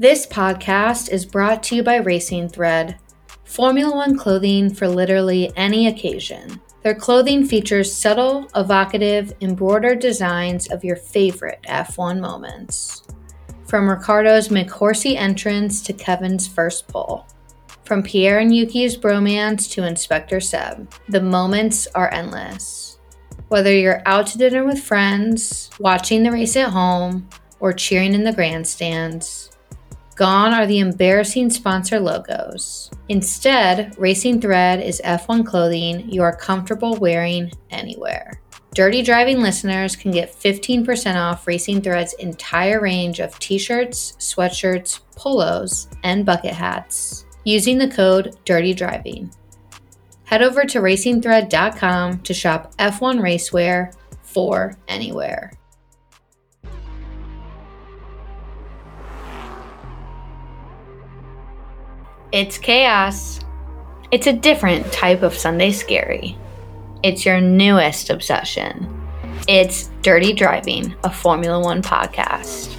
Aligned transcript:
This 0.00 0.28
podcast 0.28 1.10
is 1.10 1.26
brought 1.26 1.60
to 1.64 1.74
you 1.74 1.82
by 1.82 1.96
Racing 1.96 2.50
Thread, 2.50 3.00
Formula 3.42 3.96
One 3.96 4.16
clothing 4.16 4.72
for 4.72 4.86
literally 4.86 5.50
any 5.56 5.88
occasion. 5.88 6.60
Their 6.84 6.94
clothing 6.94 7.44
features 7.44 7.92
subtle, 7.92 8.48
evocative, 8.54 9.32
embroidered 9.40 9.98
designs 9.98 10.70
of 10.70 10.84
your 10.84 10.94
favorite 10.94 11.58
F1 11.64 12.20
moments. 12.20 13.08
From 13.66 13.90
Ricciardo's 13.90 14.50
McHorsey 14.50 15.16
entrance 15.16 15.82
to 15.82 15.92
Kevin's 15.92 16.46
first 16.46 16.86
pole. 16.86 17.26
From 17.84 18.04
Pierre 18.04 18.38
and 18.38 18.54
Yuki's 18.54 18.96
bromance 18.96 19.68
to 19.72 19.84
Inspector 19.84 20.38
Seb, 20.38 20.94
the 21.08 21.20
moments 21.20 21.88
are 21.96 22.14
endless. 22.14 23.00
Whether 23.48 23.72
you're 23.72 24.02
out 24.06 24.28
to 24.28 24.38
dinner 24.38 24.64
with 24.64 24.80
friends, 24.80 25.70
watching 25.80 26.22
the 26.22 26.30
race 26.30 26.54
at 26.54 26.70
home, 26.70 27.28
or 27.58 27.72
cheering 27.72 28.14
in 28.14 28.22
the 28.22 28.32
grandstands, 28.32 29.50
gone 30.18 30.52
are 30.52 30.66
the 30.66 30.80
embarrassing 30.80 31.48
sponsor 31.48 32.00
logos. 32.00 32.90
Instead, 33.08 33.94
Racing 33.96 34.40
Thread 34.40 34.82
is 34.82 35.00
F1 35.04 35.46
clothing 35.46 36.10
you 36.10 36.22
are 36.22 36.34
comfortable 36.34 36.96
wearing 36.96 37.52
anywhere. 37.70 38.42
Dirty 38.74 39.02
Driving 39.02 39.40
listeners 39.40 39.94
can 39.94 40.10
get 40.10 40.34
15% 40.34 41.14
off 41.14 41.46
Racing 41.46 41.82
Thread's 41.82 42.14
entire 42.14 42.80
range 42.80 43.20
of 43.20 43.38
t 43.38 43.58
shirts, 43.58 44.14
sweatshirts, 44.18 45.00
polos, 45.14 45.86
and 46.02 46.26
bucket 46.26 46.52
hats 46.52 47.24
using 47.44 47.78
the 47.78 47.88
code 47.88 48.36
Dirty 48.44 48.74
Driving. 48.74 49.32
Head 50.24 50.42
over 50.42 50.64
to 50.64 50.80
racingthread.com 50.80 52.22
to 52.22 52.34
shop 52.34 52.74
F1 52.76 53.20
racewear 53.20 53.94
for 54.22 54.74
anywhere. 54.88 55.52
It's 62.30 62.58
chaos. 62.58 63.40
It's 64.10 64.26
a 64.26 64.34
different 64.34 64.92
type 64.92 65.22
of 65.22 65.32
Sunday 65.32 65.72
scary. 65.72 66.36
It's 67.02 67.24
your 67.24 67.40
newest 67.40 68.10
obsession. 68.10 68.86
It's 69.48 69.88
Dirty 70.02 70.34
Driving, 70.34 70.94
a 71.04 71.10
Formula 71.10 71.58
One 71.58 71.80
podcast. 71.80 72.74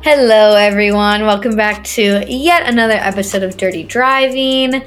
Hello, 0.00 0.56
everyone. 0.56 1.26
Welcome 1.26 1.56
back 1.56 1.84
to 1.84 2.24
yet 2.26 2.66
another 2.66 2.94
episode 2.94 3.42
of 3.42 3.58
Dirty 3.58 3.82
Driving. 3.82 4.82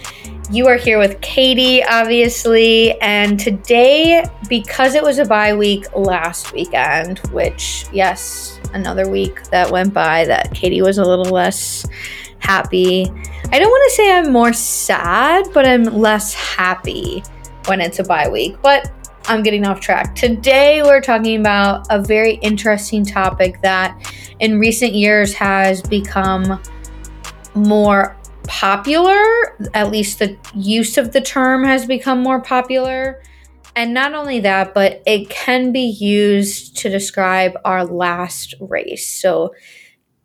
You 0.51 0.67
are 0.67 0.77
here 0.77 0.97
with 0.97 1.21
Katie, 1.21 1.83
obviously, 1.83 2.99
and 3.01 3.39
today, 3.39 4.25
because 4.47 4.95
it 4.95 5.03
was 5.03 5.19
a 5.19 5.25
bye 5.25 5.53
week 5.53 5.85
last 5.95 6.53
weekend, 6.53 7.19
which, 7.29 7.85
yes, 7.93 8.59
another 8.73 9.07
week 9.07 9.43
that 9.49 9.69
went 9.69 9.93
by 9.93 10.25
that 10.25 10.51
Katie 10.51 10.81
was 10.81 10.97
a 10.97 11.05
little 11.05 11.31
less 11.31 11.85
happy. 12.39 13.03
I 13.51 13.59
don't 13.59 13.69
want 13.69 13.91
to 13.91 13.95
say 13.95 14.11
I'm 14.11 14.31
more 14.31 14.51
sad, 14.51 15.45
but 15.53 15.67
I'm 15.67 15.83
less 15.83 16.33
happy 16.33 17.21
when 17.67 17.79
it's 17.79 17.99
a 17.99 18.03
bye 18.03 18.27
week. 18.27 18.59
But 18.63 18.91
I'm 19.25 19.43
getting 19.43 19.67
off 19.67 19.79
track. 19.79 20.15
Today, 20.15 20.81
we're 20.81 21.01
talking 21.01 21.39
about 21.39 21.85
a 21.91 22.01
very 22.01 22.35
interesting 22.37 23.05
topic 23.05 23.61
that 23.61 23.95
in 24.39 24.57
recent 24.57 24.93
years 24.93 25.31
has 25.35 25.83
become 25.83 26.59
more 27.53 28.15
popular. 28.49 29.23
At 29.73 29.91
least 29.91 30.19
the 30.19 30.35
use 30.55 30.97
of 30.97 31.13
the 31.13 31.21
term 31.21 31.63
has 31.63 31.85
become 31.85 32.21
more 32.21 32.41
popular. 32.41 33.21
And 33.75 33.93
not 33.93 34.13
only 34.13 34.39
that, 34.41 34.73
but 34.73 35.01
it 35.05 35.29
can 35.29 35.71
be 35.71 35.85
used 35.85 36.75
to 36.77 36.89
describe 36.89 37.53
our 37.63 37.85
last 37.85 38.55
race. 38.59 39.07
So, 39.07 39.53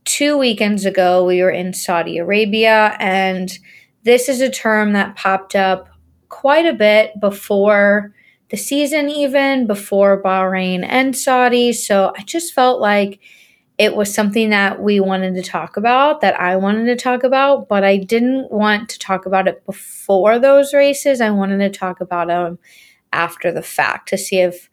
two 0.05 0.37
weekends 0.37 0.85
ago, 0.85 1.25
we 1.25 1.43
were 1.43 1.51
in 1.51 1.73
Saudi 1.73 2.19
Arabia, 2.19 2.97
and 2.99 3.57
this 4.03 4.29
is 4.29 4.41
a 4.41 4.51
term 4.51 4.93
that 4.95 5.17
popped 5.17 5.55
up 5.55 5.89
quite 6.29 6.67
a 6.67 6.75
bit 6.75 7.19
before 7.21 8.15
the 8.51 8.57
season, 8.57 9.09
even 9.09 9.67
before 9.67 10.23
Bahrain 10.23 10.85
and 10.87 11.17
Saudi. 11.17 11.73
So 11.73 12.13
I 12.17 12.23
just 12.23 12.55
felt 12.55 12.81
like 12.81 13.21
it 13.77 13.97
was 13.97 14.15
something 14.15 14.51
that 14.51 14.81
we 14.81 15.01
wanted 15.01 15.35
to 15.35 15.43
talk 15.43 15.77
about, 15.77 16.21
that 16.21 16.39
I 16.41 16.57
wanted 16.57 16.85
to 16.87 16.97
talk 16.97 17.25
about, 17.25 17.69
but 17.69 17.83
I 17.83 17.97
didn't 17.97 18.53
want 18.53 18.89
to 18.91 18.99
talk 18.99 19.27
about 19.27 19.49
it 19.49 19.65
before 19.67 20.39
those 20.39 20.73
races. 20.73 21.21
I 21.21 21.31
wanted 21.31 21.59
to 21.59 21.77
talk 21.77 22.01
about 22.01 22.29
them 22.29 22.59
after 23.13 23.51
the 23.51 23.63
fact 23.63 24.09
to 24.11 24.19
see 24.19 24.39
if 24.39 24.69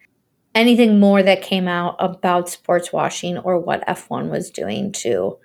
anything 0.54 1.00
more 1.00 1.24
that 1.24 1.42
came 1.42 1.68
out 1.68 1.96
about 2.00 2.50
sports 2.50 2.94
washing 2.94 3.38
or 3.40 3.58
what 3.60 3.88
F1 3.88 4.30
was 4.30 4.52
doing 4.52 4.92
to 4.92 5.38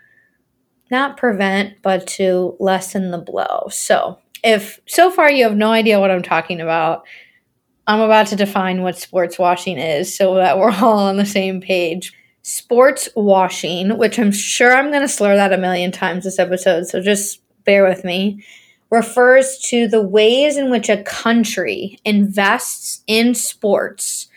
not 0.91 1.17
prevent, 1.17 1.83
but 1.83 2.07
to 2.07 2.57
lessen 2.61 3.11
the 3.11 3.19
blow. 3.19 3.69
So, 3.71 4.19
if 4.45 4.81
so 4.87 5.11
far 5.11 5.31
you 5.31 5.45
have 5.45 5.57
no 5.57 5.73
idea 5.73 5.99
what 5.99 6.11
I'm 6.11 6.23
talking 6.23 6.61
about, 6.61 7.05
I'm 7.87 8.01
about 8.01 8.29
to 8.29 8.37
define 8.37 8.83
what 8.83 8.99
sports 8.99 9.39
washing 9.39 9.79
is 9.79 10.15
so 10.17 10.35
that 10.37 10.59
we're 10.59 10.71
all 10.71 10.99
on 10.99 11.17
the 11.17 11.27
same 11.27 11.61
page. 11.61 12.13
Sports 12.49 13.09
washing, 13.17 13.99
which 13.99 14.21
I'm 14.21 14.31
sure 14.31 14.73
I'm 14.73 14.93
going 14.93 15.03
to 15.03 15.09
slur 15.09 15.35
that 15.35 15.53
a 15.53 15.59
million 15.59 15.91
times 15.91 16.23
this 16.23 16.39
episode, 16.39 16.87
so 16.87 17.01
just 17.01 17.41
bear 17.65 17.83
with 17.83 18.05
me, 18.05 18.45
refers 18.89 19.59
to 19.65 19.89
the 19.89 20.01
ways 20.01 20.57
in 20.57 20.71
which 20.71 20.89
a 20.89 21.03
country 21.03 21.99
invests 22.05 23.03
in 23.09 23.35
sports 23.35 24.29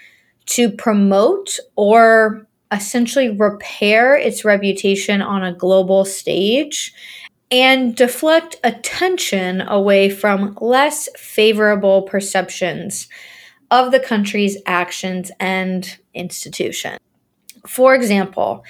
to 0.47 0.71
promote 0.71 1.59
or 1.75 2.47
essentially 2.71 3.29
repair 3.29 4.15
its 4.15 4.43
reputation 4.43 5.21
on 5.21 5.43
a 5.43 5.53
global 5.53 6.03
stage 6.03 6.91
and 7.51 7.95
deflect 7.95 8.55
attention 8.63 9.61
away 9.61 10.09
from 10.09 10.57
less 10.59 11.09
favorable 11.15 12.01
perceptions 12.01 13.07
of 13.69 13.91
the 13.91 13.99
country's 13.99 14.57
actions 14.65 15.31
and 15.39 15.99
institution. 16.15 16.97
For 17.69 17.93
example, 17.93 18.63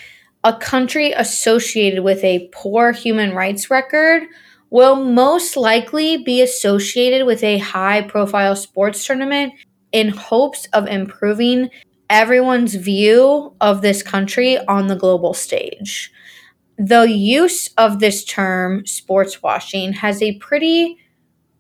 a 0.44 0.58
country 0.58 1.14
associated 1.14 2.04
with 2.04 2.22
a 2.22 2.50
poor 2.52 2.92
human 2.92 3.34
rights 3.34 3.72
record 3.72 4.24
will 4.72 4.98
most 4.98 5.56
likely 5.56 6.18
be 6.18 6.42
associated 6.42 7.26
with 7.26 7.42
a 7.42 7.60
high 7.60 8.02
profile 8.02 8.58
sports 8.58 9.06
tournament 9.06 9.54
in 9.94 10.10
hopes 10.10 10.68
of 10.74 10.86
improving 10.88 11.70
everyone's 12.10 12.76
view 12.76 13.54
of 13.62 13.82
this 13.82 14.04
country 14.04 14.58
on 14.68 14.88
the 14.88 14.98
global 14.98 15.34
stage. 15.34 16.12
The 16.78 17.10
use 17.10 17.70
of 17.78 18.02
this 18.02 18.26
term, 18.26 18.86
sports 18.86 19.42
washing, 19.42 19.94
has 19.94 20.22
a 20.22 20.38
pretty 20.40 20.98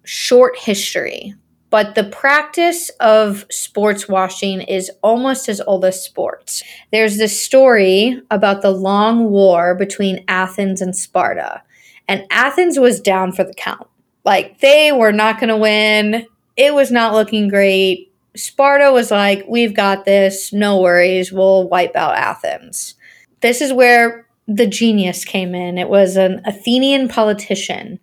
short 0.03 0.57
history 0.57 1.35
but 1.69 1.95
the 1.95 2.03
practice 2.03 2.89
of 2.99 3.45
sports 3.51 4.07
washing 4.07 4.61
is 4.61 4.89
almost 5.03 5.47
as 5.47 5.61
old 5.61 5.85
as 5.85 6.03
sports. 6.03 6.63
There's 6.91 7.17
this 7.17 7.41
story 7.41 8.21
about 8.31 8.61
the 8.61 8.71
long 8.71 9.29
war 9.29 9.75
between 9.75 10.23
Athens 10.27 10.81
and 10.81 10.95
Sparta, 10.95 11.61
and 12.07 12.25
Athens 12.31 12.79
was 12.79 12.99
down 12.99 13.31
for 13.31 13.43
the 13.43 13.53
count. 13.53 13.87
Like 14.25 14.59
they 14.59 14.91
were 14.91 15.11
not 15.11 15.39
going 15.39 15.49
to 15.49 15.57
win. 15.57 16.25
It 16.57 16.73
was 16.73 16.91
not 16.91 17.13
looking 17.13 17.47
great. 17.47 18.11
Sparta 18.35 18.91
was 18.91 19.11
like, 19.11 19.45
We've 19.47 19.75
got 19.75 20.05
this. 20.05 20.51
No 20.51 20.81
worries. 20.81 21.31
We'll 21.31 21.69
wipe 21.69 21.95
out 21.95 22.15
Athens. 22.15 22.95
This 23.41 23.61
is 23.61 23.71
where 23.71 24.27
the 24.47 24.67
genius 24.67 25.23
came 25.23 25.53
in. 25.53 25.77
It 25.77 25.89
was 25.89 26.17
an 26.17 26.41
Athenian 26.45 27.07
politician 27.07 27.99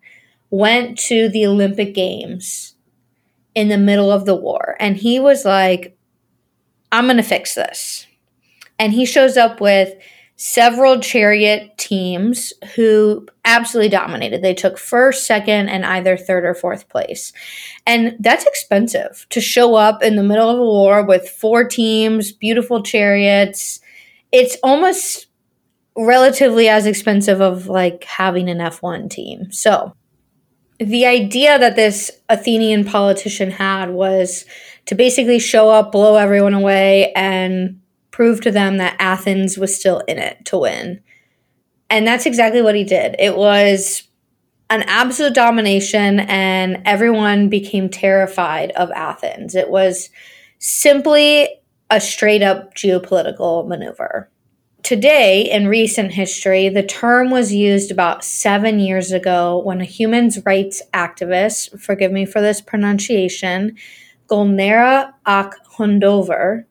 went 0.50 0.96
to 0.96 1.28
the 1.28 1.44
Olympic 1.44 1.92
Games 1.92 2.75
in 3.56 3.68
the 3.68 3.78
middle 3.78 4.12
of 4.12 4.26
the 4.26 4.36
war. 4.36 4.76
And 4.78 4.96
he 4.96 5.18
was 5.18 5.44
like, 5.44 5.96
I'm 6.92 7.06
going 7.06 7.16
to 7.16 7.22
fix 7.24 7.56
this. 7.56 8.06
And 8.78 8.92
he 8.92 9.06
shows 9.06 9.36
up 9.38 9.60
with 9.60 9.94
several 10.36 11.00
chariot 11.00 11.76
teams 11.78 12.52
who 12.74 13.26
absolutely 13.46 13.88
dominated. 13.88 14.42
They 14.42 14.52
took 14.52 14.76
first, 14.76 15.26
second, 15.26 15.70
and 15.70 15.86
either 15.86 16.18
third 16.18 16.44
or 16.44 16.54
fourth 16.54 16.90
place. 16.90 17.32
And 17.86 18.14
that's 18.20 18.44
expensive 18.44 19.26
to 19.30 19.40
show 19.40 19.74
up 19.74 20.02
in 20.02 20.16
the 20.16 20.22
middle 20.22 20.50
of 20.50 20.58
a 20.58 20.62
war 20.62 21.02
with 21.02 21.26
four 21.26 21.66
teams, 21.66 22.32
beautiful 22.32 22.82
chariots. 22.82 23.80
It's 24.30 24.58
almost 24.62 25.28
relatively 25.96 26.68
as 26.68 26.84
expensive 26.84 27.40
of 27.40 27.68
like 27.68 28.04
having 28.04 28.50
an 28.50 28.58
F1 28.58 29.08
team. 29.08 29.50
So, 29.50 29.94
the 30.78 31.06
idea 31.06 31.58
that 31.58 31.76
this 31.76 32.10
Athenian 32.28 32.84
politician 32.84 33.50
had 33.50 33.90
was 33.90 34.44
to 34.86 34.94
basically 34.94 35.38
show 35.38 35.70
up, 35.70 35.92
blow 35.92 36.16
everyone 36.16 36.54
away, 36.54 37.12
and 37.14 37.80
prove 38.10 38.40
to 38.42 38.50
them 38.50 38.78
that 38.78 38.96
Athens 38.98 39.58
was 39.58 39.78
still 39.78 40.00
in 40.00 40.18
it 40.18 40.44
to 40.46 40.58
win. 40.58 41.00
And 41.88 42.06
that's 42.06 42.26
exactly 42.26 42.62
what 42.62 42.74
he 42.74 42.84
did. 42.84 43.16
It 43.18 43.36
was 43.36 44.02
an 44.70 44.82
absolute 44.86 45.34
domination, 45.34 46.20
and 46.20 46.82
everyone 46.84 47.48
became 47.48 47.88
terrified 47.88 48.72
of 48.72 48.90
Athens. 48.90 49.54
It 49.54 49.70
was 49.70 50.10
simply 50.58 51.48
a 51.90 52.00
straight 52.00 52.42
up 52.42 52.74
geopolitical 52.74 53.66
maneuver 53.66 54.28
Today, 54.86 55.50
in 55.50 55.66
recent 55.66 56.12
history, 56.12 56.68
the 56.68 56.84
term 56.84 57.28
was 57.28 57.52
used 57.52 57.90
about 57.90 58.22
seven 58.22 58.78
years 58.78 59.10
ago 59.10 59.60
when 59.64 59.80
a 59.80 59.84
human 59.84 60.30
rights 60.44 60.80
activist, 60.94 61.80
forgive 61.80 62.12
me 62.12 62.24
for 62.24 62.40
this 62.40 62.60
pronunciation, 62.60 63.76
Gulnara 64.28 65.12
Akhundova, 65.26 66.66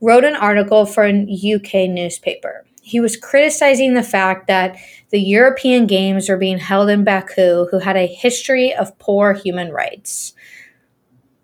wrote 0.00 0.24
an 0.24 0.34
article 0.34 0.86
for 0.86 1.04
a 1.04 1.10
UK 1.10 1.90
newspaper. 1.90 2.64
He 2.80 3.00
was 3.00 3.18
criticizing 3.18 3.92
the 3.92 4.02
fact 4.02 4.46
that 4.46 4.78
the 5.10 5.20
European 5.20 5.86
Games 5.86 6.30
were 6.30 6.38
being 6.38 6.56
held 6.56 6.88
in 6.88 7.04
Baku, 7.04 7.66
who 7.70 7.80
had 7.80 7.98
a 7.98 8.06
history 8.06 8.74
of 8.74 8.98
poor 8.98 9.34
human 9.34 9.72
rights. 9.72 10.32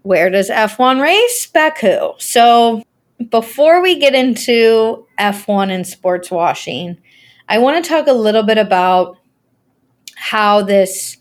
Where 0.00 0.31
does 0.31 0.49
F1 0.49 1.03
race? 1.03 1.47
Baku. 1.49 2.15
So, 2.17 2.82
before 3.31 3.82
we 3.82 3.99
get 3.99 4.14
into 4.14 5.06
F1 5.19 5.70
and 5.70 5.87
sports 5.87 6.31
washing, 6.31 6.99
I 7.49 7.58
want 7.58 7.82
to 7.82 7.88
talk 7.88 8.06
a 8.06 8.12
little 8.12 8.43
bit 8.43 8.58
about 8.58 9.19
how 10.16 10.62
this 10.62 11.16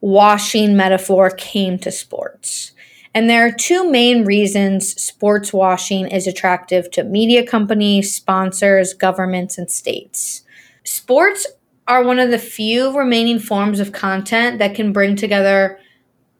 washing 0.00 0.76
metaphor 0.76 1.30
came 1.30 1.78
to 1.78 1.90
sports. 1.90 2.72
And 3.14 3.28
there 3.28 3.46
are 3.46 3.52
two 3.52 3.90
main 3.90 4.24
reasons 4.24 4.94
sports 5.00 5.52
washing 5.52 6.06
is 6.08 6.26
attractive 6.26 6.90
to 6.92 7.04
media 7.04 7.46
companies, 7.46 8.14
sponsors, 8.14 8.94
governments, 8.94 9.58
and 9.58 9.70
states. 9.70 10.42
Sports 10.84 11.46
are 11.86 12.04
one 12.04 12.18
of 12.18 12.30
the 12.30 12.38
few 12.38 12.96
remaining 12.96 13.38
forms 13.38 13.80
of 13.80 13.92
content 13.92 14.58
that 14.58 14.74
can 14.74 14.92
bring 14.92 15.16
together 15.16 15.78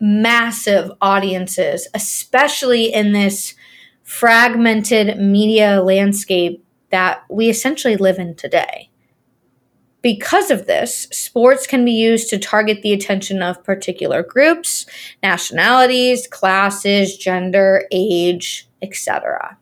massive 0.00 0.90
audiences, 1.00 1.88
especially 1.94 2.92
in 2.92 3.12
this 3.12 3.54
fragmented 4.12 5.16
media 5.16 5.82
landscape 5.82 6.62
that 6.90 7.24
we 7.30 7.48
essentially 7.48 7.96
live 7.96 8.18
in 8.18 8.34
today. 8.34 8.90
Because 10.02 10.50
of 10.50 10.66
this, 10.66 11.04
sports 11.10 11.66
can 11.66 11.82
be 11.82 11.92
used 11.92 12.28
to 12.28 12.38
target 12.38 12.82
the 12.82 12.92
attention 12.92 13.42
of 13.42 13.64
particular 13.64 14.22
groups, 14.22 14.84
nationalities, 15.22 16.26
classes, 16.26 17.16
gender, 17.16 17.86
age, 17.90 18.68
etc. 18.82 19.56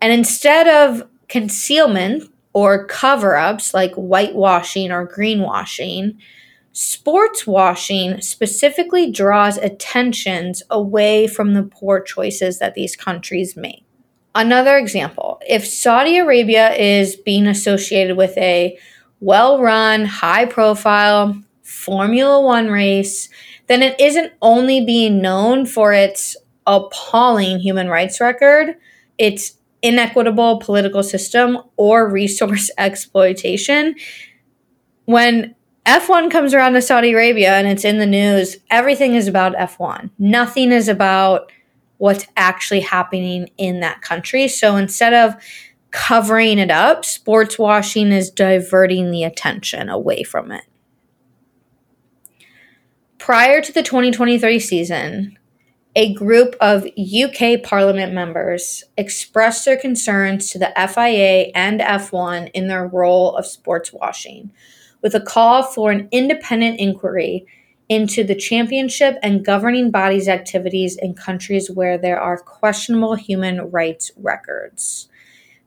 And 0.00 0.14
instead 0.14 0.66
of 0.66 1.06
concealment 1.28 2.32
or 2.54 2.86
cover 2.86 3.36
ups 3.36 3.74
like 3.74 3.92
whitewashing 3.96 4.90
or 4.90 5.06
greenwashing, 5.06 6.16
sports 6.76 7.46
washing 7.46 8.20
specifically 8.20 9.10
draws 9.10 9.56
attentions 9.56 10.62
away 10.68 11.26
from 11.26 11.54
the 11.54 11.62
poor 11.62 12.02
choices 12.02 12.58
that 12.58 12.74
these 12.74 12.94
countries 12.94 13.56
make. 13.56 13.82
Another 14.34 14.76
example 14.76 15.40
if 15.48 15.66
Saudi 15.66 16.18
Arabia 16.18 16.74
is 16.74 17.16
being 17.16 17.46
associated 17.46 18.18
with 18.18 18.36
a 18.36 18.78
well 19.20 19.62
run, 19.62 20.04
high 20.04 20.44
profile 20.44 21.40
Formula 21.62 22.42
One 22.42 22.68
race, 22.68 23.30
then 23.68 23.80
it 23.80 23.98
isn't 23.98 24.34
only 24.42 24.84
being 24.84 25.22
known 25.22 25.64
for 25.64 25.94
its 25.94 26.36
appalling 26.66 27.58
human 27.58 27.88
rights 27.88 28.20
record, 28.20 28.76
its 29.16 29.56
inequitable 29.80 30.58
political 30.58 31.02
system, 31.02 31.58
or 31.78 32.06
resource 32.06 32.70
exploitation. 32.78 33.94
When 35.06 35.55
F1 35.86 36.32
comes 36.32 36.52
around 36.52 36.72
to 36.72 36.82
Saudi 36.82 37.12
Arabia 37.12 37.52
and 37.54 37.68
it's 37.68 37.84
in 37.84 37.98
the 37.98 38.06
news, 38.06 38.56
everything 38.70 39.14
is 39.14 39.28
about 39.28 39.54
F1. 39.54 40.10
Nothing 40.18 40.72
is 40.72 40.88
about 40.88 41.52
what's 41.98 42.26
actually 42.36 42.80
happening 42.80 43.48
in 43.56 43.80
that 43.80 44.02
country. 44.02 44.48
So 44.48 44.76
instead 44.76 45.14
of 45.14 45.40
covering 45.92 46.58
it 46.58 46.72
up, 46.72 47.04
sports 47.04 47.58
washing 47.58 48.10
is 48.10 48.30
diverting 48.30 49.12
the 49.12 49.22
attention 49.22 49.88
away 49.88 50.24
from 50.24 50.50
it. 50.50 50.64
Prior 53.18 53.60
to 53.60 53.72
the 53.72 53.82
2023 53.82 54.58
season, 54.58 55.38
a 55.94 56.12
group 56.14 56.54
of 56.60 56.86
UK 56.86 57.62
Parliament 57.62 58.12
members 58.12 58.84
expressed 58.98 59.64
their 59.64 59.78
concerns 59.78 60.50
to 60.50 60.58
the 60.58 60.72
FIA 60.76 61.50
and 61.54 61.80
F1 61.80 62.50
in 62.52 62.68
their 62.68 62.86
role 62.86 63.34
of 63.34 63.46
sports 63.46 63.92
washing, 63.92 64.50
with 65.06 65.14
a 65.14 65.20
call 65.20 65.62
for 65.62 65.92
an 65.92 66.08
independent 66.10 66.80
inquiry 66.80 67.46
into 67.88 68.24
the 68.24 68.34
championship 68.34 69.16
and 69.22 69.44
governing 69.44 69.88
bodies' 69.88 70.26
activities 70.26 70.96
in 71.00 71.14
countries 71.14 71.70
where 71.70 71.96
there 71.96 72.18
are 72.18 72.36
questionable 72.36 73.14
human 73.14 73.70
rights 73.70 74.10
records. 74.16 75.08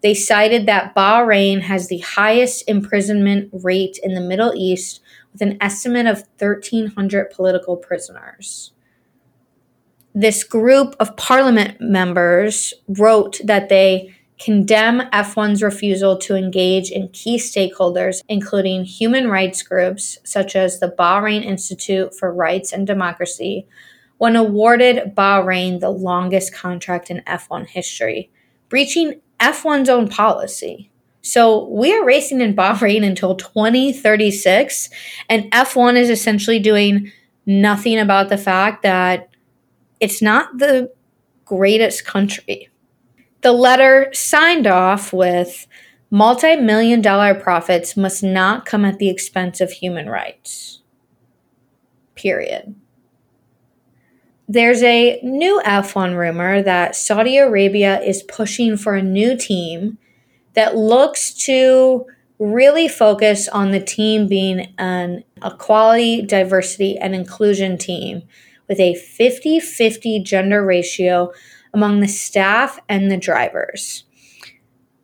They 0.01 0.13
cited 0.13 0.65
that 0.65 0.93
Bahrain 0.93 1.61
has 1.61 1.87
the 1.87 1.99
highest 1.99 2.65
imprisonment 2.67 3.49
rate 3.63 3.97
in 4.03 4.13
the 4.13 4.19
Middle 4.19 4.53
East 4.57 4.99
with 5.31 5.41
an 5.41 5.57
estimate 5.61 6.05
of 6.05 6.25
1,300 6.37 7.29
political 7.29 7.77
prisoners. 7.77 8.73
This 10.13 10.43
group 10.43 10.97
of 10.99 11.15
parliament 11.15 11.79
members 11.79 12.73
wrote 12.89 13.39
that 13.45 13.69
they 13.69 14.13
condemn 14.39 15.01
F1's 15.11 15.61
refusal 15.61 16.17
to 16.17 16.35
engage 16.35 16.89
in 16.89 17.09
key 17.09 17.37
stakeholders, 17.37 18.21
including 18.29 18.85
human 18.85 19.27
rights 19.27 19.61
groups 19.61 20.17
such 20.23 20.55
as 20.55 20.79
the 20.79 20.95
Bahrain 20.97 21.43
Institute 21.43 22.15
for 22.15 22.33
Rights 22.33 22.71
and 22.71 22.87
Democracy, 22.87 23.67
when 24.17 24.35
awarded 24.35 25.13
Bahrain 25.15 25.79
the 25.79 25.89
longest 25.89 26.53
contract 26.53 27.09
in 27.09 27.21
F1 27.27 27.67
history, 27.67 28.31
breaching 28.69 29.21
F1's 29.39 29.89
own 29.89 30.07
policy. 30.07 30.89
So 31.21 31.67
we 31.67 31.93
are 31.93 32.05
racing 32.05 32.39
in 32.39 32.55
Bahrain 32.55 33.05
until 33.05 33.35
2036, 33.35 34.89
and 35.29 35.51
F1 35.51 35.97
is 35.97 36.09
essentially 36.09 36.59
doing 36.59 37.11
nothing 37.45 37.99
about 37.99 38.29
the 38.29 38.37
fact 38.37 38.83
that 38.83 39.29
it's 39.99 40.21
not 40.21 40.57
the 40.57 40.91
greatest 41.43 42.05
country. 42.05 42.69
The 43.41 43.53
letter 43.53 44.09
signed 44.13 44.67
off 44.67 45.13
with 45.13 45.67
multi 46.11 46.55
million 46.55 47.01
dollar 47.01 47.33
profits 47.33 47.95
must 47.95 48.23
not 48.23 48.65
come 48.65 48.83
at 48.83 48.99
the 48.99 49.09
expense 49.09 49.61
of 49.61 49.71
human 49.71 50.09
rights. 50.09 50.81
Period. 52.15 52.75
There's 54.47 54.81
a 54.81 55.19
new 55.21 55.61
F1 55.63 56.17
rumor 56.17 56.63
that 56.63 56.95
Saudi 56.95 57.37
Arabia 57.37 58.01
is 58.01 58.23
pushing 58.23 58.77
for 58.77 58.95
a 58.95 59.03
new 59.03 59.37
team 59.37 59.99
that 60.55 60.75
looks 60.75 61.33
to 61.45 62.07
really 62.39 62.87
focus 62.87 63.47
on 63.47 63.71
the 63.71 63.79
team 63.79 64.27
being 64.27 64.73
an 64.77 65.23
equality, 65.43 66.23
diversity, 66.23 66.97
and 66.97 67.13
inclusion 67.13 67.77
team 67.77 68.23
with 68.67 68.79
a 68.79 68.95
50 68.95 69.59
50 69.59 70.23
gender 70.23 70.65
ratio 70.65 71.31
among 71.73 71.99
the 71.99 72.07
staff 72.07 72.79
and 72.89 73.11
the 73.11 73.17
drivers. 73.17 74.03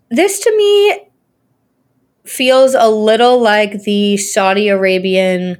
This 0.10 0.39
to 0.39 0.57
me 0.57 1.10
feels 2.25 2.74
a 2.74 2.89
little 2.89 3.39
like 3.39 3.84
the 3.84 4.17
Saudi 4.17 4.67
Arabian 4.69 5.57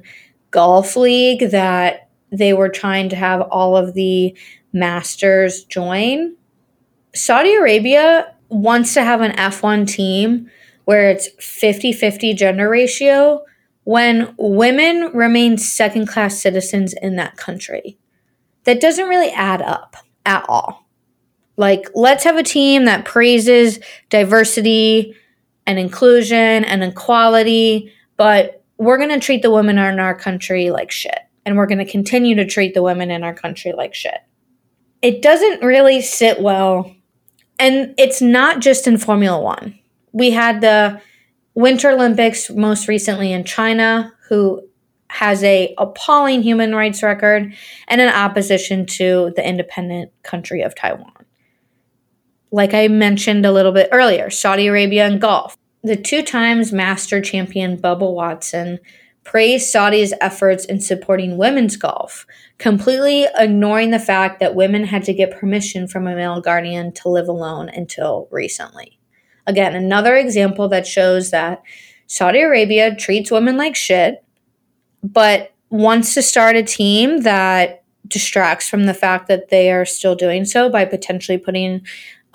Golf 0.50 0.96
League 0.96 1.50
that 1.50 2.08
they 2.30 2.52
were 2.52 2.68
trying 2.68 3.08
to 3.10 3.16
have 3.16 3.40
all 3.42 3.76
of 3.76 3.94
the 3.94 4.36
masters 4.72 5.64
join. 5.64 6.34
Saudi 7.14 7.54
Arabia 7.54 8.34
wants 8.48 8.94
to 8.94 9.02
have 9.02 9.20
an 9.20 9.32
F1 9.32 9.88
team 9.88 10.50
where 10.84 11.10
it's 11.10 11.28
50 11.38 11.92
50 11.92 12.34
gender 12.34 12.68
ratio 12.68 13.44
when 13.84 14.34
women 14.38 15.12
remain 15.14 15.58
second 15.58 16.08
class 16.08 16.40
citizens 16.40 16.92
in 16.92 17.16
that 17.16 17.36
country. 17.36 17.98
That 18.64 18.80
doesn't 18.80 19.08
really 19.08 19.30
add 19.30 19.62
up 19.62 19.96
at 20.24 20.44
all. 20.48 20.85
Like, 21.56 21.88
let's 21.94 22.24
have 22.24 22.36
a 22.36 22.42
team 22.42 22.84
that 22.84 23.04
praises 23.04 23.80
diversity 24.10 25.14
and 25.66 25.78
inclusion 25.78 26.64
and 26.64 26.84
equality, 26.84 27.92
but 28.16 28.62
we're 28.78 28.98
going 28.98 29.10
to 29.10 29.20
treat 29.20 29.42
the 29.42 29.50
women 29.50 29.78
in 29.78 29.98
our 29.98 30.14
country 30.14 30.70
like 30.70 30.90
shit 30.90 31.18
and 31.46 31.56
we're 31.56 31.66
going 31.66 31.78
to 31.78 31.90
continue 31.90 32.34
to 32.34 32.44
treat 32.44 32.74
the 32.74 32.82
women 32.82 33.10
in 33.10 33.22
our 33.22 33.32
country 33.32 33.72
like 33.72 33.94
shit. 33.94 34.20
It 35.00 35.22
doesn't 35.22 35.62
really 35.62 36.02
sit 36.02 36.40
well. 36.40 36.94
And 37.58 37.94
it's 37.96 38.20
not 38.20 38.60
just 38.60 38.86
in 38.86 38.98
Formula 38.98 39.40
One. 39.40 39.78
We 40.12 40.30
had 40.30 40.60
the 40.60 41.00
Winter 41.54 41.90
Olympics 41.90 42.50
most 42.50 42.88
recently 42.88 43.32
in 43.32 43.44
China, 43.44 44.12
who 44.28 44.60
has 45.08 45.42
a 45.44 45.74
appalling 45.78 46.42
human 46.42 46.74
rights 46.74 47.02
record 47.02 47.54
and 47.88 48.00
an 48.00 48.12
opposition 48.12 48.84
to 48.84 49.32
the 49.36 49.48
independent 49.48 50.10
country 50.22 50.62
of 50.62 50.74
Taiwan. 50.74 51.15
Like 52.50 52.74
I 52.74 52.88
mentioned 52.88 53.44
a 53.44 53.52
little 53.52 53.72
bit 53.72 53.88
earlier, 53.92 54.30
Saudi 54.30 54.66
Arabia 54.66 55.06
and 55.06 55.20
golf. 55.20 55.56
The 55.82 55.96
two 55.96 56.22
times 56.22 56.72
master 56.72 57.20
champion 57.20 57.76
Bubba 57.76 58.12
Watson 58.12 58.78
praised 59.24 59.68
Saudi's 59.68 60.14
efforts 60.20 60.64
in 60.64 60.80
supporting 60.80 61.36
women's 61.36 61.76
golf, 61.76 62.26
completely 62.58 63.26
ignoring 63.36 63.90
the 63.90 63.98
fact 63.98 64.38
that 64.38 64.54
women 64.54 64.84
had 64.84 65.02
to 65.04 65.12
get 65.12 65.38
permission 65.38 65.88
from 65.88 66.06
a 66.06 66.14
male 66.14 66.40
guardian 66.40 66.92
to 66.92 67.08
live 67.08 67.28
alone 67.28 67.68
until 67.68 68.28
recently. 68.30 68.98
Again, 69.46 69.74
another 69.74 70.16
example 70.16 70.68
that 70.68 70.86
shows 70.86 71.30
that 71.30 71.62
Saudi 72.06 72.40
Arabia 72.40 72.94
treats 72.94 73.30
women 73.30 73.56
like 73.56 73.74
shit, 73.74 74.24
but 75.02 75.52
wants 75.70 76.14
to 76.14 76.22
start 76.22 76.54
a 76.56 76.62
team 76.62 77.22
that 77.22 77.82
distracts 78.06 78.68
from 78.68 78.84
the 78.84 78.94
fact 78.94 79.26
that 79.26 79.48
they 79.48 79.72
are 79.72 79.84
still 79.84 80.14
doing 80.14 80.44
so 80.44 80.70
by 80.70 80.84
potentially 80.84 81.38
putting 81.38 81.84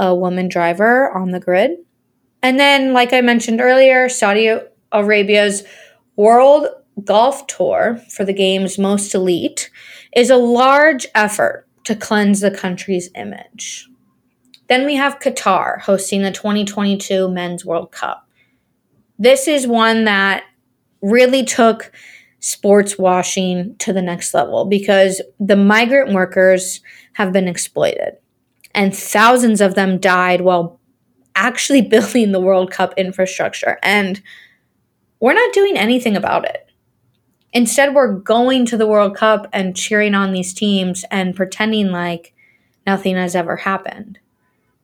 a 0.01 0.13
woman 0.13 0.49
driver 0.49 1.15
on 1.15 1.29
the 1.31 1.39
grid. 1.39 1.77
And 2.41 2.59
then, 2.59 2.91
like 2.91 3.13
I 3.13 3.21
mentioned 3.21 3.61
earlier, 3.61 4.09
Saudi 4.09 4.51
Arabia's 4.91 5.63
World 6.15 6.67
Golf 7.05 7.45
Tour 7.45 8.01
for 8.09 8.25
the 8.25 8.33
game's 8.33 8.79
most 8.79 9.13
elite 9.13 9.69
is 10.15 10.31
a 10.31 10.37
large 10.37 11.05
effort 11.13 11.67
to 11.83 11.95
cleanse 11.95 12.41
the 12.41 12.51
country's 12.51 13.09
image. 13.15 13.87
Then 14.67 14.85
we 14.85 14.95
have 14.95 15.19
Qatar 15.19 15.81
hosting 15.81 16.23
the 16.23 16.31
2022 16.31 17.29
Men's 17.29 17.63
World 17.63 17.91
Cup. 17.91 18.27
This 19.19 19.47
is 19.47 19.67
one 19.67 20.05
that 20.05 20.43
really 21.01 21.45
took 21.45 21.91
sports 22.39 22.97
washing 22.97 23.75
to 23.77 23.93
the 23.93 24.01
next 24.01 24.33
level 24.33 24.65
because 24.65 25.21
the 25.39 25.55
migrant 25.55 26.11
workers 26.11 26.81
have 27.13 27.31
been 27.31 27.47
exploited 27.47 28.17
and 28.73 28.95
thousands 28.95 29.61
of 29.61 29.75
them 29.75 29.99
died 29.99 30.41
while 30.41 30.79
actually 31.35 31.81
building 31.89 32.31
the 32.31 32.39
World 32.41 32.71
Cup 32.71 32.93
infrastructure. 32.97 33.77
And 33.83 34.21
we're 35.19 35.33
not 35.33 35.53
doing 35.53 35.77
anything 35.77 36.15
about 36.15 36.45
it. 36.45 36.67
Instead, 37.53 37.93
we're 37.93 38.13
going 38.13 38.65
to 38.65 38.77
the 38.77 38.87
World 38.87 39.15
Cup 39.15 39.47
and 39.51 39.75
cheering 39.75 40.15
on 40.15 40.31
these 40.31 40.53
teams 40.53 41.03
and 41.11 41.35
pretending 41.35 41.91
like 41.91 42.33
nothing 42.87 43.15
has 43.15 43.35
ever 43.35 43.57
happened. 43.57 44.19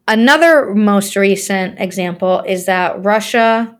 Another 0.08 0.74
most 0.74 1.15
recent 1.15 1.79
example 1.79 2.41
is 2.41 2.65
that 2.65 3.03
Russia, 3.03 3.77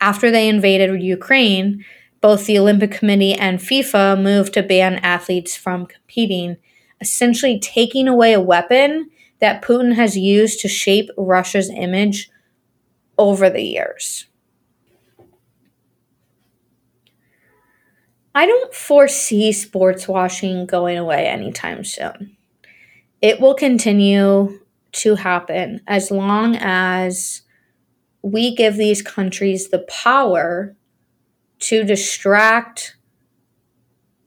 after 0.00 0.30
they 0.30 0.48
invaded 0.48 1.02
Ukraine, 1.02 1.84
both 2.20 2.46
the 2.46 2.58
Olympic 2.58 2.90
Committee 2.90 3.34
and 3.34 3.58
FIFA 3.58 4.20
moved 4.20 4.54
to 4.54 4.62
ban 4.62 4.96
athletes 4.96 5.56
from 5.56 5.86
competing, 5.86 6.56
essentially 7.00 7.58
taking 7.58 8.08
away 8.08 8.32
a 8.32 8.40
weapon 8.40 9.09
that 9.40 9.62
Putin 9.62 9.94
has 9.94 10.16
used 10.16 10.60
to 10.60 10.68
shape 10.68 11.10
Russia's 11.16 11.70
image 11.70 12.30
over 13.18 13.50
the 13.50 13.62
years. 13.62 14.26
I 18.34 18.46
don't 18.46 18.72
foresee 18.72 19.52
sports 19.52 20.06
washing 20.06 20.66
going 20.66 20.96
away 20.96 21.26
anytime 21.26 21.84
soon. 21.84 22.36
It 23.20 23.40
will 23.40 23.54
continue 23.54 24.60
to 24.92 25.14
happen 25.16 25.80
as 25.86 26.10
long 26.10 26.56
as 26.60 27.42
we 28.22 28.54
give 28.54 28.76
these 28.76 29.02
countries 29.02 29.68
the 29.70 29.80
power 29.80 30.74
to 31.60 31.84
distract 31.84 32.96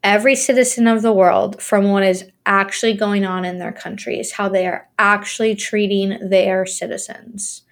every 0.04 0.36
citizen 0.36 0.88
of 0.88 1.02
the 1.02 1.14
world 1.14 1.62
from 1.62 1.90
what 1.90 2.04
is 2.04 2.26
actually 2.46 2.94
going 2.94 3.26
on 3.26 3.46
in 3.46 3.58
their 3.58 3.72
countries, 3.72 4.34
how 4.34 4.50
they 4.50 4.68
are 4.68 4.88
actually 5.00 5.56
treating 5.56 6.30
their 6.30 6.66
citizens. 6.66 7.64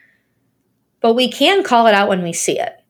But 1.01 1.13
we 1.13 1.29
can 1.29 1.63
call 1.63 1.87
it 1.87 1.93
out 1.93 2.09
when 2.09 2.23
we 2.23 2.31
see 2.31 2.59
it 2.59 2.81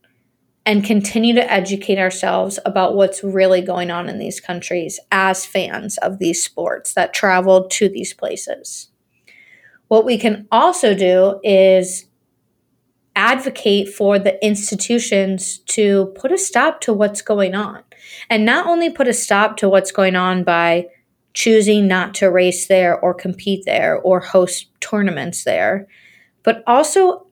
and 0.65 0.83
continue 0.83 1.33
to 1.33 1.51
educate 1.51 1.97
ourselves 1.97 2.59
about 2.65 2.95
what's 2.95 3.23
really 3.23 3.61
going 3.61 3.89
on 3.89 4.07
in 4.07 4.19
these 4.19 4.39
countries 4.39 4.99
as 5.11 5.45
fans 5.45 5.97
of 5.97 6.19
these 6.19 6.43
sports 6.43 6.93
that 6.93 7.13
travel 7.13 7.67
to 7.67 7.89
these 7.89 8.13
places. 8.13 8.89
What 9.87 10.05
we 10.05 10.17
can 10.17 10.47
also 10.51 10.93
do 10.93 11.39
is 11.43 12.05
advocate 13.15 13.89
for 13.89 14.19
the 14.19 14.43
institutions 14.45 15.57
to 15.59 16.13
put 16.15 16.31
a 16.31 16.37
stop 16.37 16.79
to 16.81 16.93
what's 16.93 17.21
going 17.21 17.55
on. 17.55 17.83
And 18.29 18.45
not 18.45 18.67
only 18.67 18.89
put 18.89 19.07
a 19.07 19.13
stop 19.13 19.57
to 19.57 19.69
what's 19.69 19.91
going 19.91 20.15
on 20.15 20.43
by 20.43 20.87
choosing 21.33 21.87
not 21.87 22.13
to 22.15 22.29
race 22.29 22.67
there 22.67 22.99
or 22.99 23.13
compete 23.13 23.63
there 23.65 23.97
or 23.99 24.19
host 24.19 24.67
tournaments 24.81 25.43
there, 25.43 25.87
but 26.43 26.63
also 26.67 27.27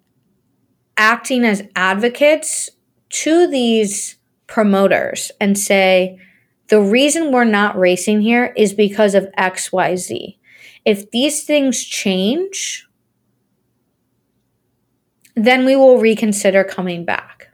acting 0.98 1.44
as 1.44 1.64
advocates 1.76 2.70
to 3.10 3.48
these 3.48 4.18
promoters 4.48 5.32
and 5.40 5.58
say, 5.58 6.20
the 6.68 6.82
reason 6.82 7.32
we're 7.32 7.46
not 7.46 7.78
racing 7.78 8.22
here 8.22 8.54
is 8.56 8.74
because 8.74 9.16
of 9.16 9.28
XYZ. 9.38 10.38
If 10.86 11.10
these 11.12 11.44
things 11.44 11.84
change, 11.84 12.88
then 15.36 15.66
we 15.66 15.76
will 15.76 15.98
reconsider 16.00 16.64
coming 16.64 17.06
back. 17.06 17.49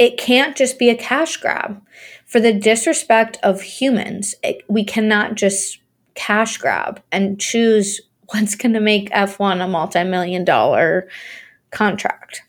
It 0.00 0.16
can't 0.16 0.56
just 0.56 0.78
be 0.78 0.88
a 0.88 0.96
cash 0.96 1.36
grab. 1.36 1.82
For 2.24 2.40
the 2.40 2.54
disrespect 2.54 3.36
of 3.42 3.60
humans, 3.60 4.34
it, 4.42 4.62
we 4.66 4.82
cannot 4.82 5.34
just 5.34 5.78
cash 6.14 6.56
grab 6.56 7.02
and 7.12 7.38
choose 7.38 8.00
what's 8.30 8.54
going 8.54 8.72
to 8.72 8.80
make 8.80 9.10
F1 9.10 9.62
a 9.62 9.68
multi 9.68 10.02
million 10.04 10.42
dollar 10.42 11.06
contract. 11.70 12.42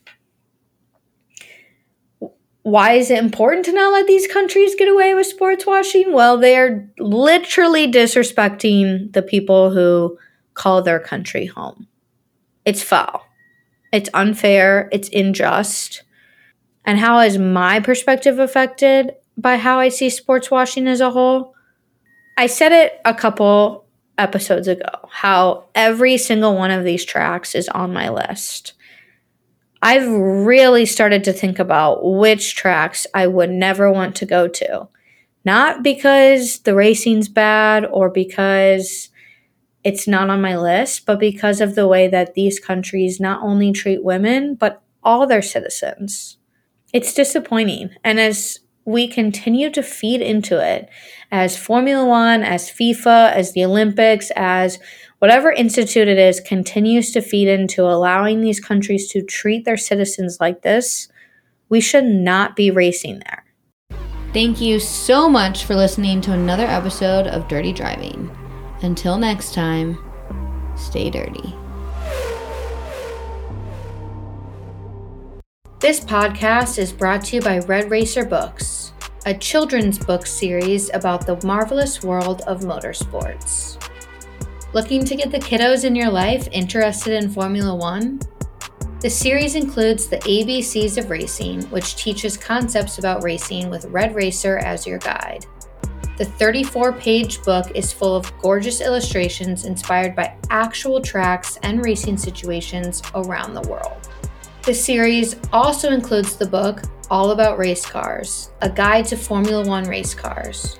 Why 2.62 2.92
is 2.92 3.10
it 3.10 3.18
important 3.18 3.66
to 3.66 3.72
not 3.72 3.92
let 3.92 4.06
these 4.06 4.26
countries 4.26 4.74
get 4.76 4.88
away 4.88 5.14
with 5.14 5.26
sports 5.26 5.66
washing? 5.66 6.12
Well, 6.12 6.38
they're 6.38 6.88
literally 6.98 7.90
disrespecting 7.90 9.12
the 9.12 9.20
people 9.20 9.70
who 9.70 10.16
call 10.54 10.80
their 10.80 11.00
country 11.00 11.46
home. 11.46 11.86
It's 12.64 12.82
foul. 12.82 13.26
It's 13.92 14.08
unfair, 14.14 14.88
it's 14.90 15.10
unjust. 15.10 16.04
And 16.84 16.98
how 16.98 17.20
is 17.20 17.38
my 17.38 17.80
perspective 17.80 18.38
affected 18.38 19.12
by 19.36 19.56
how 19.56 19.78
I 19.78 19.88
see 19.88 20.10
sports 20.10 20.50
washing 20.50 20.86
as 20.86 21.00
a 21.00 21.10
whole? 21.10 21.54
I 22.36 22.46
said 22.46 22.72
it 22.72 23.00
a 23.04 23.14
couple 23.14 23.86
episodes 24.18 24.68
ago 24.68 25.08
how 25.10 25.64
every 25.74 26.16
single 26.18 26.56
one 26.56 26.70
of 26.70 26.84
these 26.84 27.04
tracks 27.04 27.54
is 27.54 27.68
on 27.68 27.92
my 27.92 28.08
list. 28.08 28.74
I've 29.82 30.08
really 30.08 30.86
started 30.86 31.24
to 31.24 31.32
think 31.32 31.58
about 31.58 32.04
which 32.04 32.54
tracks 32.54 33.06
I 33.14 33.26
would 33.26 33.50
never 33.50 33.90
want 33.90 34.14
to 34.16 34.26
go 34.26 34.46
to. 34.48 34.88
Not 35.44 35.82
because 35.82 36.60
the 36.60 36.74
racing's 36.74 37.28
bad 37.28 37.84
or 37.86 38.08
because 38.08 39.10
it's 39.82 40.06
not 40.06 40.30
on 40.30 40.40
my 40.40 40.56
list, 40.56 41.04
but 41.04 41.18
because 41.18 41.60
of 41.60 41.74
the 41.74 41.88
way 41.88 42.06
that 42.06 42.34
these 42.34 42.60
countries 42.60 43.18
not 43.18 43.42
only 43.42 43.72
treat 43.72 44.04
women, 44.04 44.54
but 44.54 44.80
all 45.02 45.26
their 45.26 45.42
citizens. 45.42 46.38
It's 46.92 47.14
disappointing. 47.14 47.90
And 48.04 48.20
as 48.20 48.58
we 48.84 49.08
continue 49.08 49.70
to 49.70 49.82
feed 49.82 50.20
into 50.20 50.58
it, 50.58 50.88
as 51.30 51.56
Formula 51.56 52.04
One, 52.04 52.42
as 52.42 52.70
FIFA, 52.70 53.32
as 53.32 53.52
the 53.52 53.64
Olympics, 53.64 54.30
as 54.36 54.78
whatever 55.18 55.52
institute 55.52 56.08
it 56.08 56.18
is, 56.18 56.40
continues 56.40 57.12
to 57.12 57.22
feed 57.22 57.48
into 57.48 57.82
allowing 57.82 58.40
these 58.40 58.60
countries 58.60 59.08
to 59.12 59.22
treat 59.22 59.64
their 59.64 59.76
citizens 59.76 60.38
like 60.40 60.62
this, 60.62 61.08
we 61.68 61.80
should 61.80 62.04
not 62.04 62.56
be 62.56 62.70
racing 62.70 63.20
there. 63.20 63.44
Thank 64.32 64.60
you 64.60 64.80
so 64.80 65.28
much 65.28 65.64
for 65.64 65.74
listening 65.74 66.20
to 66.22 66.32
another 66.32 66.66
episode 66.66 67.26
of 67.26 67.48
Dirty 67.48 67.72
Driving. 67.72 68.30
Until 68.82 69.16
next 69.16 69.54
time, 69.54 69.96
stay 70.76 71.08
dirty. 71.08 71.54
This 75.82 75.98
podcast 75.98 76.78
is 76.78 76.92
brought 76.92 77.24
to 77.24 77.34
you 77.34 77.42
by 77.42 77.58
Red 77.58 77.90
Racer 77.90 78.24
Books, 78.24 78.92
a 79.26 79.34
children's 79.34 79.98
book 79.98 80.28
series 80.28 80.94
about 80.94 81.26
the 81.26 81.44
marvelous 81.44 82.04
world 82.04 82.42
of 82.42 82.60
motorsports. 82.60 83.82
Looking 84.74 85.04
to 85.04 85.16
get 85.16 85.32
the 85.32 85.40
kiddos 85.40 85.84
in 85.84 85.96
your 85.96 86.08
life 86.08 86.46
interested 86.52 87.20
in 87.20 87.28
Formula 87.28 87.74
One? 87.74 88.20
The 89.00 89.10
series 89.10 89.56
includes 89.56 90.06
the 90.06 90.18
ABCs 90.18 90.98
of 90.98 91.10
Racing, 91.10 91.62
which 91.70 91.96
teaches 91.96 92.36
concepts 92.36 92.98
about 92.98 93.24
racing 93.24 93.68
with 93.68 93.86
Red 93.86 94.14
Racer 94.14 94.58
as 94.58 94.86
your 94.86 94.98
guide. 94.98 95.46
The 96.16 96.26
34 96.26 96.92
page 96.92 97.42
book 97.42 97.72
is 97.74 97.92
full 97.92 98.14
of 98.14 98.32
gorgeous 98.38 98.80
illustrations 98.80 99.64
inspired 99.64 100.14
by 100.14 100.36
actual 100.48 101.00
tracks 101.00 101.58
and 101.64 101.84
racing 101.84 102.18
situations 102.18 103.02
around 103.16 103.54
the 103.54 103.68
world. 103.68 104.08
The 104.64 104.72
series 104.72 105.34
also 105.52 105.90
includes 105.90 106.36
the 106.36 106.46
book 106.46 106.82
All 107.10 107.32
About 107.32 107.58
Race 107.58 107.84
Cars, 107.84 108.52
a 108.60 108.70
guide 108.70 109.06
to 109.06 109.16
Formula 109.16 109.66
One 109.66 109.82
race 109.88 110.14
cars. 110.14 110.78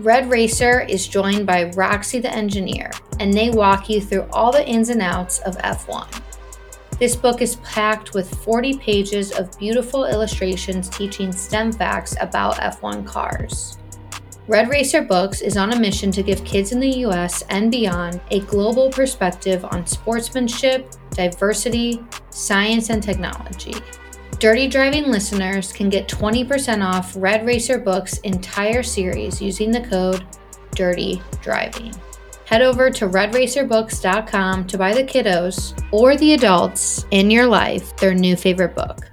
Red 0.00 0.28
Racer 0.28 0.80
is 0.80 1.06
joined 1.06 1.46
by 1.46 1.70
Roxy 1.76 2.18
the 2.18 2.34
engineer, 2.34 2.90
and 3.20 3.32
they 3.32 3.50
walk 3.50 3.88
you 3.88 4.00
through 4.00 4.26
all 4.32 4.50
the 4.50 4.66
ins 4.66 4.88
and 4.88 5.00
outs 5.00 5.38
of 5.40 5.56
F1. 5.58 6.22
This 6.98 7.14
book 7.14 7.40
is 7.40 7.54
packed 7.56 8.14
with 8.14 8.34
40 8.42 8.78
pages 8.78 9.30
of 9.30 9.56
beautiful 9.60 10.06
illustrations 10.06 10.88
teaching 10.88 11.30
STEM 11.30 11.70
facts 11.70 12.16
about 12.20 12.56
F1 12.56 13.06
cars. 13.06 13.78
Red 14.48 14.68
Racer 14.68 15.02
Books 15.02 15.40
is 15.40 15.56
on 15.56 15.72
a 15.72 15.78
mission 15.78 16.10
to 16.10 16.24
give 16.24 16.44
kids 16.44 16.72
in 16.72 16.80
the 16.80 17.06
US 17.06 17.42
and 17.50 17.70
beyond 17.70 18.20
a 18.32 18.40
global 18.40 18.90
perspective 18.90 19.64
on 19.66 19.86
sportsmanship, 19.86 20.90
diversity, 21.12 22.02
science 22.30 22.90
and 22.90 23.02
technology. 23.02 23.74
Dirty 24.38 24.68
Driving 24.68 25.10
listeners 25.10 25.72
can 25.72 25.90
get 25.90 26.08
20% 26.08 26.84
off 26.84 27.14
Red 27.14 27.44
Racer 27.44 27.78
Books' 27.78 28.18
entire 28.18 28.82
series 28.82 29.42
using 29.42 29.70
the 29.70 29.82
code 29.82 30.24
Dirty 30.74 31.20
Driving. 31.42 31.94
Head 32.46 32.62
over 32.62 32.90
to 32.90 33.06
redracerbooks.com 33.08 34.66
to 34.66 34.78
buy 34.78 34.94
the 34.94 35.04
kiddos 35.04 35.80
or 35.92 36.16
the 36.16 36.32
adults 36.32 37.04
in 37.10 37.30
your 37.30 37.46
life 37.46 37.96
their 37.98 38.14
new 38.14 38.34
favorite 38.34 38.74
book. 38.74 39.09